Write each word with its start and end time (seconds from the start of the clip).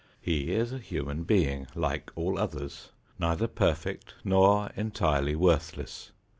He 0.19 0.51
is 0.51 0.73
a 0.73 0.79
human 0.79 1.25
being, 1.25 1.67
like 1.75 2.09
all 2.15 2.39
others, 2.39 2.89
neither 3.19 3.45
perfect 3.47 4.15
nor 4.23 4.71
entirely 4.75 5.35
worthless. 5.35 6.09